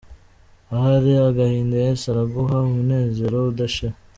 [0.73, 3.95] Ahari agahinda Yesu araguha umunezero udashira.